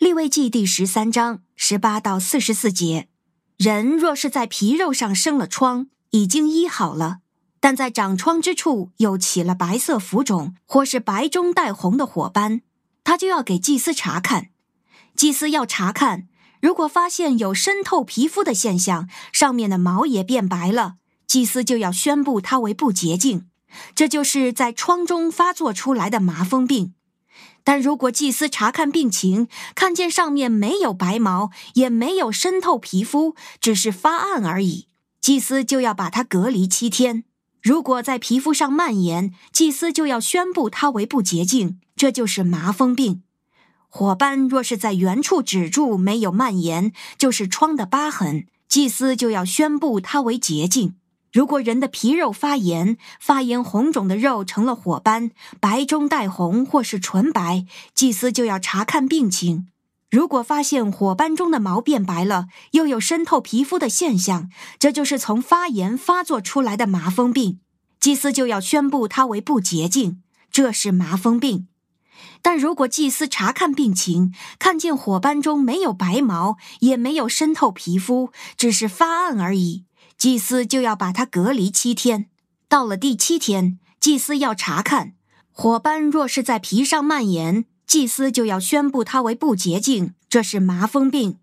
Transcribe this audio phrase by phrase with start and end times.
[0.00, 3.08] 利未记第十三章十八到四十四节：
[3.58, 7.18] 人若是在皮肉上生了疮，已经医好了，
[7.60, 12.62] 但在长疮之处又起了白色浮肿，或是白中带红的火斑，
[13.04, 14.48] 他就要给祭司查看。
[15.14, 16.28] 祭司要查看，
[16.62, 20.94] 如果发现有渗透皮肤的现象，上面的毛也变白了，
[21.26, 23.48] 祭司就要宣布它为不洁净。
[23.94, 26.94] 这就是在疮中发作出来的麻风病。
[27.62, 34.86] 但如果祭司查看病情，看见上面没有白毛，也没有渗透皮肤，只是发暗而已，
[35.20, 37.24] 祭司就要把它隔离七天。
[37.62, 43.22] 如果在皮肤上蔓延，祭司就要宣布它为不洁净，这就是麻风病。
[43.88, 50.94] 火斑若是在原处止住，没有蔓延，就是疮的疤痕，祭司就要宣布它为洁净。
[51.32, 55.30] 如果人的皮肉发炎，发炎红肿的肉成了火斑，
[55.60, 59.68] 白中带红或是纯白，祭司就要查看病情。
[60.10, 67.60] 如果发现火斑中的毛变白了，又有渗透皮肤的现象，这就是从发炎发作出来的麻风病，
[68.00, 71.68] 祭司就要宣布它为不洁净，这是麻风病。
[72.42, 79.84] 但如果祭司查看病情，看见火斑中没有白毛，也没有渗透皮肤，只是发暗而已。
[80.20, 82.28] 祭司就要把它隔离七天，
[82.68, 85.14] 到了第七天，祭司要查看
[85.50, 91.38] 火斑，若是在皮上蔓延，祭司就要宣布它为不洁净，这是麻风病。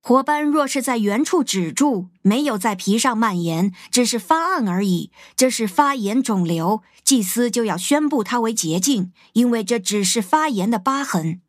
[0.00, 11.40] 火斑若是在原处止住，没有在皮上蔓延，只是发暗而已，这是发炎肿瘤，祭司就要宣布它为洁净，因为这只是发炎的疤痕。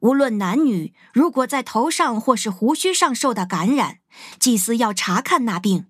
[0.00, 3.98] 无论男女，如果在头上或是胡须上受到感染，
[4.40, 5.86] 祭司要查看那病。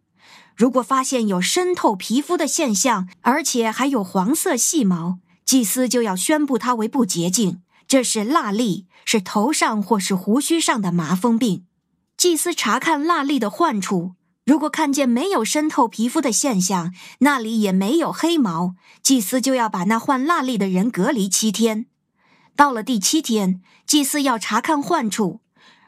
[0.57, 7.63] 如果发现有渗透皮肤的现象，而且还有黄色细毛，祭司就要宣布它为不洁净。
[7.89, 11.65] 这是蜡痢，是头上或是胡须上的麻风病。
[12.17, 14.15] 祭司查看蜡痢的患处，
[14.47, 21.87] 如果看见没有渗透皮肤的现象，那里也没有黑毛，祭司就要把那患蜡痢的人隔离七天。
[22.55, 25.41] 到了第七天，祭司要查看患处，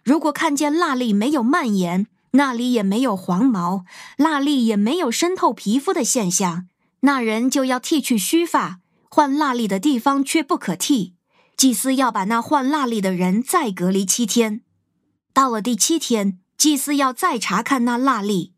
[0.02, 3.84] 如果看见蜡痢没有蔓延，那里也没有黄毛，
[4.16, 6.66] 蜡粒也没有渗透皮肤的现象，
[7.00, 11.14] 那人就要剃去须发，换蜡粒的地方却不可剃。
[11.56, 14.62] 祭司要把那换蜡粒的人再隔离七天。
[15.32, 18.54] 到了第七天，祭司要再查看那蜡粒，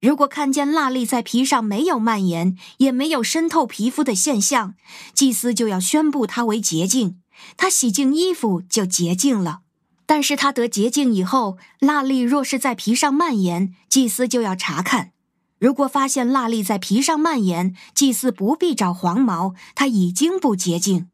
[0.00, 4.74] 如果看见蜡粒在皮上没有蔓延，也没有渗透皮肤的现象，
[5.12, 7.20] 祭司就要宣布它为洁净，
[7.58, 9.60] 他洗净衣服就洁净了。
[10.08, 15.12] 但是他得洁净以后，蜡粒若是在皮上蔓延，祭司就要查看。
[15.58, 21.10] 如果发现蜡粒在皮上蔓延，祭司不必找黄毛，他已经不洁净。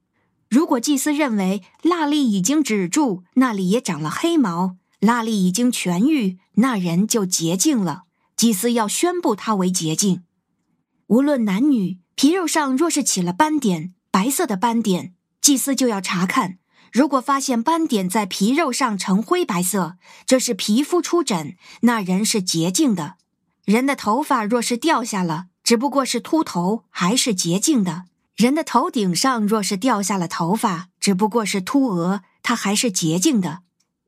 [0.49, 8.04] 如果祭司认为蜡粒已经止住，那里也长了黑毛，蜡粒已经痊愈，那人就洁净了。
[8.37, 10.22] 祭司要宣布他为洁净。
[11.09, 16.59] 无论男女，皮肉上若是起了斑点，白色的斑点，祭司就要查看。
[16.94, 23.16] 如果发现斑点在皮肉上呈灰白色，这是皮肤出疹，那人是洁净的。
[23.65, 28.04] 人的头发若是掉下了，只不过是秃头，还是洁净的。
[28.37, 33.62] 人的头顶上若是掉下了头发，只不过是秃额，他还是洁净的。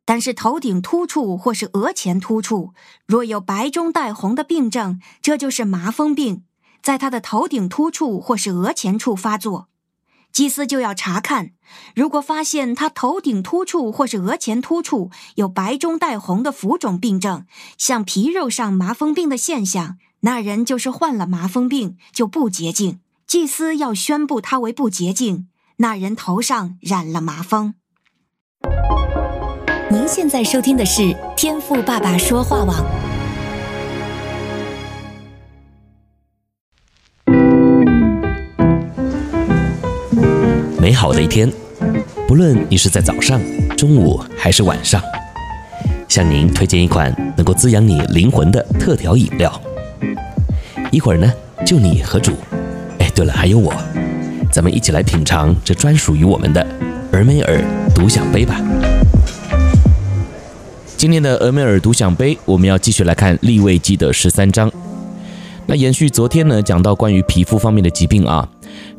[0.05, 2.73] 但是头顶突处或是额前突处，
[3.05, 6.45] 若有白中带红的病症，这就是麻风病，
[6.81, 9.67] 在他的头顶突处或是额前处发作。
[10.37, 11.53] 祭司就要查看，
[11.95, 17.47] 如果发现他头顶突处或是额前突处有白中带红的浮肿病症，
[17.79, 23.01] 像皮肉上麻风病的现象，那人就是患了麻风病，就不洁净。
[23.27, 27.73] 祭司要宣布他为不洁净，那人头上染了麻风。
[29.91, 33.06] 您现在收听的是天赋爸爸说话网。
[40.87, 41.53] 美好的一天，
[42.29, 43.41] 不论你是在早上、
[43.77, 45.03] 中午还是晚上，
[46.07, 49.61] 向您推荐一款能够滋养你灵魂的特调饮料。
[50.93, 51.33] 一会儿呢，
[51.67, 52.35] 就你和主，
[53.01, 53.75] 哎，对了，还有我，
[54.53, 56.65] 咱们一起来品尝这专属于我们的
[57.11, 57.61] 俄梅尔
[57.93, 58.61] 独享杯吧。
[60.97, 64.71] 今天的俄梅尔独享杯，我们要继续来看利未记的十三章。
[65.67, 68.49] 那延续昨天呢，讲到关于皮肤方面的疾病啊。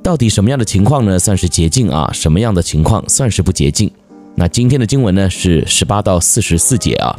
[0.03, 2.09] 到底什么样的情况呢，算是洁净啊？
[2.13, 3.91] 什么样的情况算是不洁净？
[4.35, 7.17] 那今天的经文呢是十八到四十四节啊。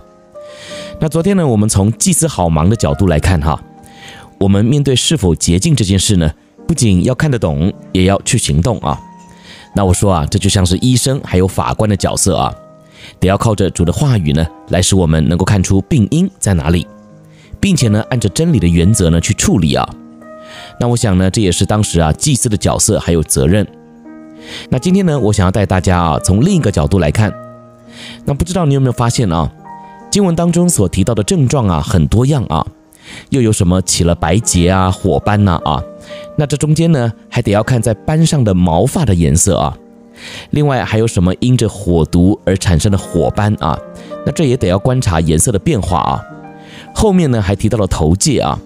[1.00, 3.60] 那昨天呢，我们从祭司好忙的角度来看哈，
[4.38, 6.31] 我们面对是否洁净这件事呢，
[6.66, 9.00] 不仅要看得懂，也要去行动啊。
[9.75, 12.54] 那我说啊，这就像是医生还有法官的角色啊。
[13.20, 16.87] 得要靠着主的话语呢，来使我们能够看出病因在哪里，
[17.61, 19.88] 并且呢，按照真理的原则呢去处理啊。
[20.81, 23.66] 那我想呢，这也是当时啊祭司的角色还有责任。
[24.70, 27.32] 那今天呢，我想要带大家啊从另一个角度来看。
[28.25, 29.50] 那不知道你有没有发现啊，
[30.10, 32.66] 经文当中所提到的症状啊很多样啊。
[33.31, 35.82] 又有什么起了白结啊、火斑呐啊，啊？
[36.37, 39.75] 那这中间呢，还得要看在斑上的毛发的颜色啊。
[40.50, 43.78] 另外还有什么因着火毒而产生的火斑啊？
[44.26, 46.22] 那这也得要观察颜色的变化啊。
[46.94, 48.58] 后面呢还提到了头疥啊，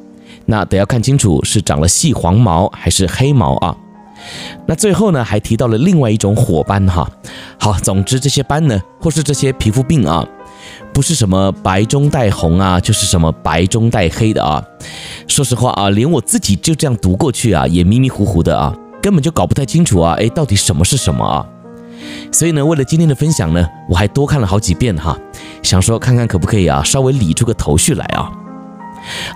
[0.47, 3.77] 那得要看清楚是长了细黄毛还是黑毛啊。
[4.67, 7.09] 那最后呢还提到了另外一种火斑哈。
[7.59, 10.25] 好，总之这些斑呢，或是这些皮肤病啊。
[10.93, 14.63] 不是什么白中带红啊，就是什么白中带黑的啊。
[15.27, 18.73] 说实话啊，连我自己就这样读过去啊，也迷迷糊糊的啊，
[19.03, 20.15] 根本就搞不太清楚啊。
[20.15, 21.45] 诶，到底什么是什么啊？
[22.31, 25.19] 所以呢，为了今天的分享呢，我还多看了好几遍哈，
[25.63, 28.31] 想说看看可不可以啊，稍微理出个头绪来啊。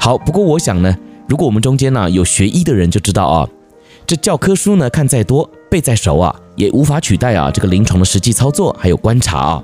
[0.01, 0.97] 好，不过我想呢，
[1.29, 3.49] 如果我们中间呢有学医的人就知道啊，
[4.07, 9.63] 这教科书呢看再多，背再熟啊，也无法取代啊这个临床的实际操作还有观察啊。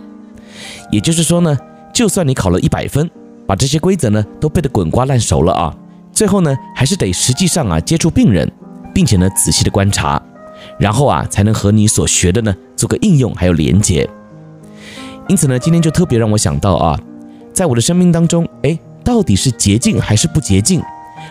[0.90, 1.56] 也就是说呢，
[1.92, 3.10] 就算你考了一百分，
[3.46, 5.74] 把这些规则呢都背得滚瓜烂熟了啊，
[6.12, 8.50] 最后呢还是得实际上啊接触病人，
[8.94, 10.20] 并且呢仔细的观察，
[10.78, 14.08] 然后啊才能和你所学的呢做个应用还有连接。
[15.28, 16.98] 因此呢，今天就特别让我想到啊，
[17.52, 20.82] 在我的生命当中，哎，到底是洁净还是不洁净？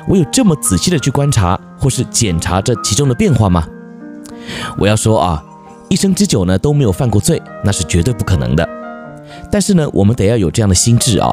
[0.07, 3.67] 我有这么仔细的去观察或是检查这其中的变化吗？
[4.77, 5.43] 我要说啊，
[5.89, 8.67] 一生之久呢都没有犯过罪，那是绝对不可能的。
[9.51, 11.29] 但是呢，我们得要有这样的心智啊，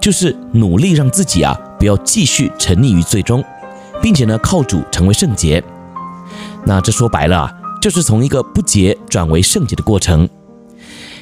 [0.00, 3.42] 就是努力让自己啊不要继续沉溺于罪中，
[4.00, 5.62] 并且呢靠主成为圣洁。
[6.64, 10.28] 那这说白了啊，就是从一个不洁转为圣洁的过程。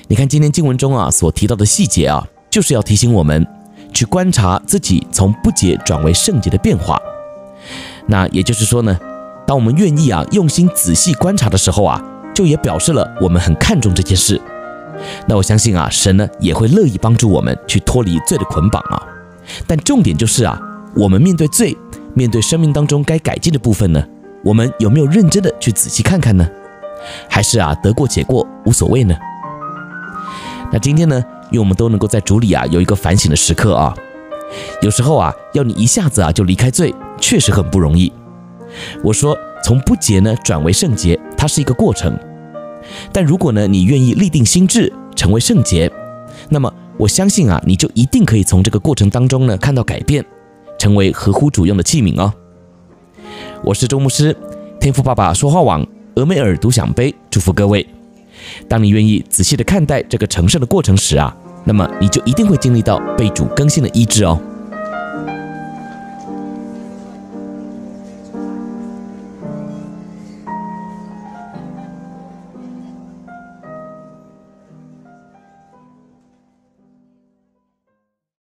[0.08, 3.46] 你看今天经文中啊所提到的细节啊，就是要提醒我们
[4.02, 7.00] 去观察自己从不洁转为圣洁的变化。
[8.08, 8.98] 那也就是说呢，
[9.46, 12.02] 当我们愿意啊用心仔细观察的时候啊，
[12.34, 14.40] 就也表示了我们很看重这件事。
[15.28, 19.00] 那我相信啊，神呢也会乐意帮助我们去脱离罪的捆绑啊。
[19.68, 20.60] 但重点就是啊，
[20.96, 21.76] 我们面对罪，
[22.12, 24.04] 面对生命当中该改进的部分呢，
[24.42, 26.44] 我们有没有认真的去仔细看看呢？
[27.30, 29.14] 还是啊得过且过无所谓呢？
[30.72, 31.22] 那今天呢，
[31.52, 33.94] 因为我们都能够在主里啊有一个反省的时刻啊，
[34.80, 38.10] 有时候啊要你一下子啊就离开罪，确实很不容易。
[39.04, 42.18] 我说从不洁呢转为圣洁，它是一个过程。
[43.12, 45.92] 但如果呢，你愿意立定心志，成为圣洁，
[46.48, 50.24] 那么我相信啊，你就一定可以从这个过程当中呢看到改变，
[50.78, 52.32] 成为合乎主用的器皿哦。
[53.62, 54.34] 我是周牧师，
[54.80, 57.86] 天赋爸爸说话网，俄美尔读想杯，祝福各位。
[58.68, 64.40] 当你愿意仔细的看待这个成圣的过程时啊，那么你就一定会经历到被主更新的医治哦。